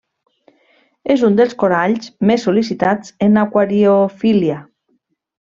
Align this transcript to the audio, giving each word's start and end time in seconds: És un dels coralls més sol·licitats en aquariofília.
És 1.15 1.25
un 1.27 1.37
dels 1.39 1.53
coralls 1.63 2.09
més 2.31 2.47
sol·licitats 2.49 3.13
en 3.27 3.39
aquariofília. 3.43 4.59